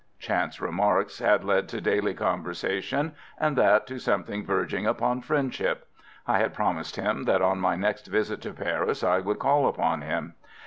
[0.17, 5.87] Chance remarks had led to daily conversation, and that to something verging upon friendship.
[6.25, 10.01] I had promised him that on my next visit to Paris I would call upon
[10.01, 10.33] him.